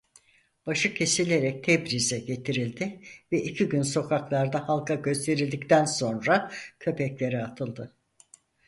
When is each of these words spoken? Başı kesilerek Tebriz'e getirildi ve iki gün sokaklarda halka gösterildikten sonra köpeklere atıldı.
Başı 0.65 0.93
kesilerek 0.93 1.63
Tebriz'e 1.63 2.19
getirildi 2.19 3.01
ve 3.31 3.43
iki 3.43 3.69
gün 3.69 3.81
sokaklarda 3.81 4.67
halka 4.69 4.95
gösterildikten 4.95 5.85
sonra 5.85 6.51
köpeklere 6.79 7.43
atıldı. 7.43 7.95